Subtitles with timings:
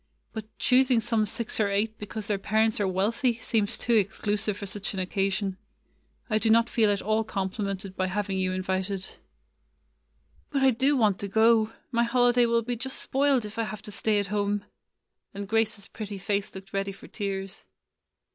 [0.33, 4.65] But choosing some six or eight because their parents are wealthy seems too exclusive for
[4.65, 5.57] such an occasion.
[6.27, 9.17] I do not feel at all compli mented by having you invited."
[10.51, 11.73] ''But I do want to go.
[11.91, 14.65] My holiday will be just spoiled if I have to stay at home;"
[15.35, 17.63] and Grace's pretty face looked ready for tears.